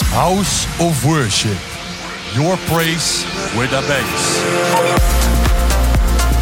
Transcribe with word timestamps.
House 0.00 0.66
of 0.80 1.04
Worship. 1.04 1.58
Your 2.34 2.56
praise 2.68 3.24
with 3.56 3.72
a 3.72 3.82
bass. 3.88 4.22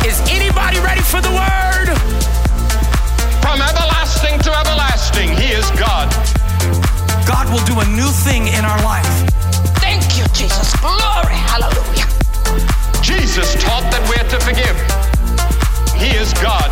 Is 0.05 0.21
anybody 0.29 0.79
ready 0.81 1.01
for 1.01 1.21
the 1.21 1.31
word? 1.31 1.89
From 3.41 3.63
everlasting 3.63 4.41
to 4.41 4.51
everlasting, 4.53 5.31
He 5.37 5.53
is 5.53 5.71
God. 5.73 6.11
God 7.27 7.49
will 7.53 7.65
do 7.65 7.81
a 7.81 7.87
new 7.97 8.11
thing 8.25 8.49
in 8.49 8.65
our 8.65 8.83
life. 8.83 9.07
Thank 9.81 10.19
you, 10.19 10.25
Jesus. 10.35 10.75
Glory. 10.81 11.37
Hallelujah. 11.37 12.07
Jesus 13.03 13.55
taught 13.63 13.87
that 13.93 14.03
we're 14.09 14.29
to 14.31 14.39
forgive. 14.45 14.77
He 15.97 16.17
is 16.17 16.33
God. 16.43 16.71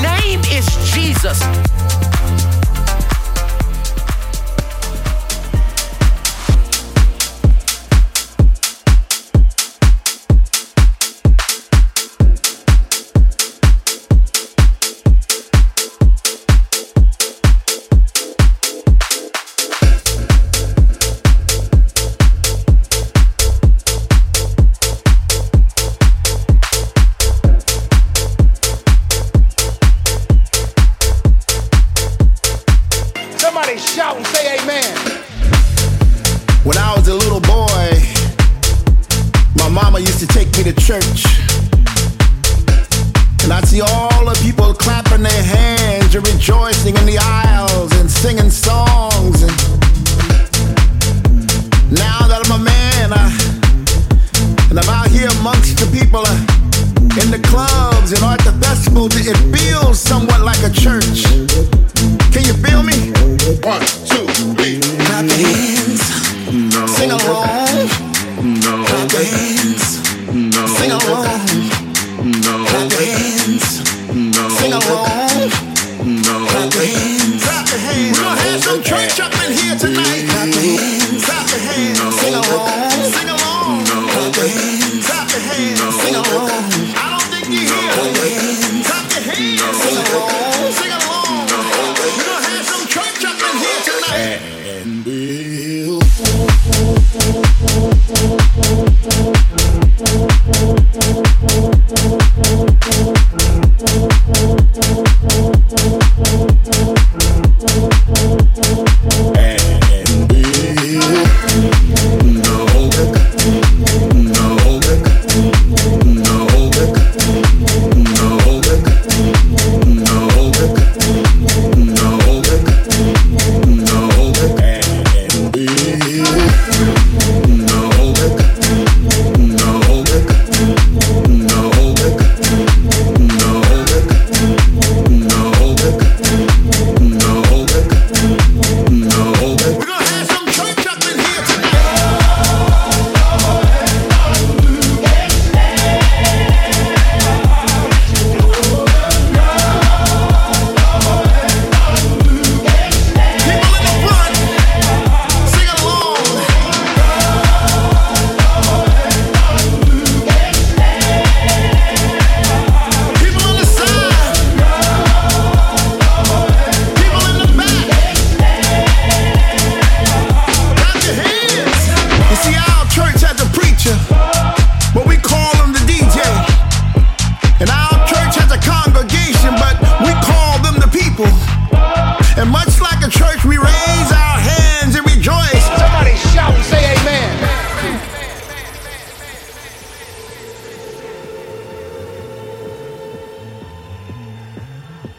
name 0.00 0.40
is 0.50 0.66
Jesus. 0.92 1.42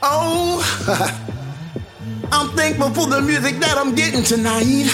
Oh, 0.05 0.59
I'm 2.33 2.49
thankful 2.57 2.89
for 2.89 3.07
the 3.07 3.21
music 3.21 3.55
that 3.59 3.77
I'm 3.77 3.95
getting 3.95 4.21
tonight. 4.21 4.63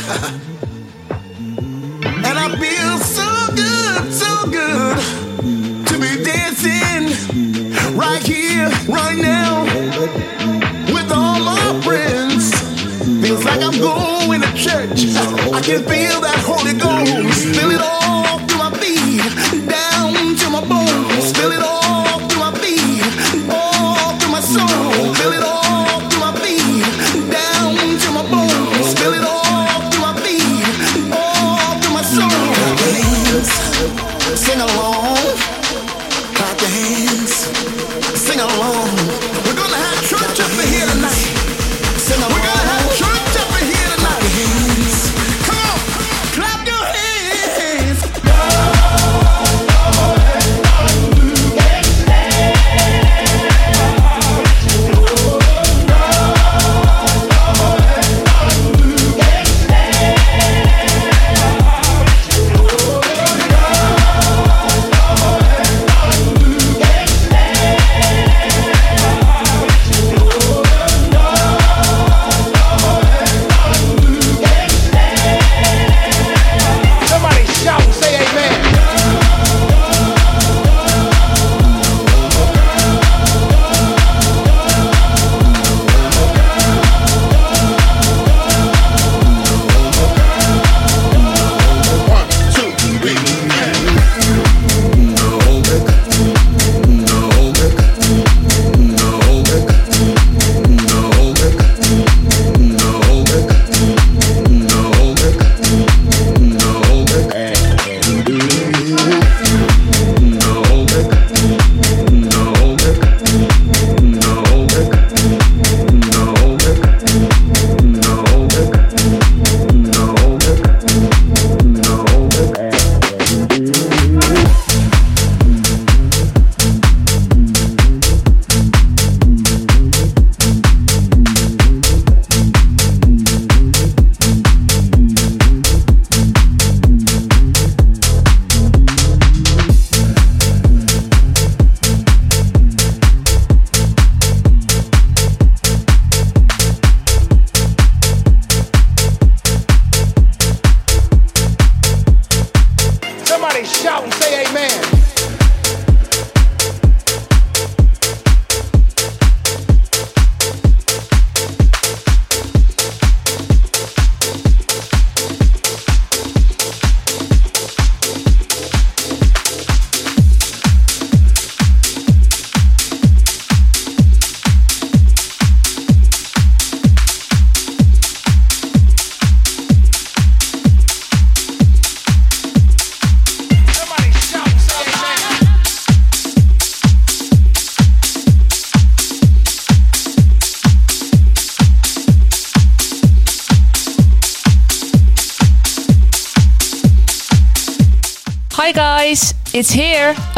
and 2.05 2.37
I 2.37 2.55
feel 2.61 2.99
so 2.99 3.47
good, 3.55 4.13
so 4.13 4.45
good 4.51 4.97
to 5.87 5.97
be 5.97 6.23
dancing 6.23 7.09
right 7.97 8.21
here, 8.21 8.69
right 8.87 9.17
now 9.17 9.63
with 10.93 11.11
all 11.11 11.39
my 11.39 11.81
friends. 11.81 12.53
Feels 13.25 13.43
like 13.43 13.63
I'm 13.63 13.79
going 13.79 14.41
to 14.41 14.53
church. 14.53 15.09
I 15.51 15.61
can 15.61 15.83
feel 15.85 16.21
that 16.21 16.37
Holy 16.45 16.73
Ghost. 16.77 17.55
Feel 17.57 17.71
it 17.71 17.81
all. 17.81 17.98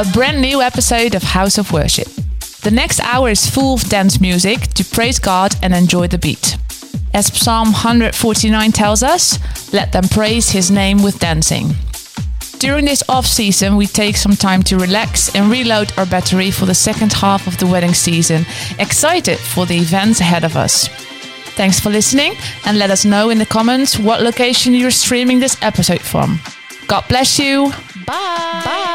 A 0.01 0.13
brand 0.13 0.41
new 0.41 0.63
episode 0.63 1.13
of 1.13 1.21
House 1.21 1.59
of 1.59 1.71
Worship. 1.71 2.07
The 2.63 2.71
next 2.71 2.99
hour 3.01 3.29
is 3.29 3.47
full 3.47 3.75
of 3.75 3.87
dance 3.87 4.19
music 4.19 4.61
to 4.73 4.83
praise 4.83 5.19
God 5.19 5.55
and 5.61 5.75
enjoy 5.75 6.07
the 6.07 6.17
beat. 6.17 6.57
As 7.13 7.27
Psalm 7.27 7.67
149 7.67 8.71
tells 8.71 9.03
us, 9.03 9.37
let 9.71 9.91
them 9.91 10.05
praise 10.05 10.49
his 10.49 10.71
name 10.71 11.03
with 11.03 11.19
dancing. 11.19 11.75
During 12.57 12.85
this 12.85 13.03
off 13.07 13.27
season, 13.27 13.75
we 13.75 13.85
take 13.85 14.17
some 14.17 14.35
time 14.35 14.63
to 14.63 14.77
relax 14.77 15.35
and 15.35 15.51
reload 15.51 15.95
our 15.99 16.07
battery 16.07 16.49
for 16.49 16.65
the 16.65 16.73
second 16.73 17.13
half 17.13 17.45
of 17.45 17.59
the 17.59 17.67
wedding 17.67 17.93
season, 17.93 18.43
excited 18.79 19.37
for 19.37 19.67
the 19.67 19.77
events 19.77 20.19
ahead 20.19 20.43
of 20.43 20.57
us. 20.57 20.87
Thanks 21.53 21.79
for 21.79 21.91
listening, 21.91 22.33
and 22.65 22.79
let 22.79 22.89
us 22.89 23.05
know 23.05 23.29
in 23.29 23.37
the 23.37 23.45
comments 23.45 23.99
what 23.99 24.23
location 24.23 24.73
you're 24.73 24.89
streaming 24.89 25.39
this 25.39 25.61
episode 25.61 26.01
from. 26.01 26.39
God 26.87 27.03
bless 27.07 27.37
you. 27.37 27.69
Bye. 28.07 28.61
Bye. 28.65 28.90